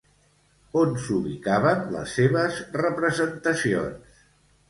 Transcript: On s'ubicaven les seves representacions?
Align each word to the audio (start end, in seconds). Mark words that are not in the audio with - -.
On 0.83 0.95
s'ubicaven 1.01 1.83
les 1.97 2.15
seves 2.19 2.57
representacions? 2.83 4.19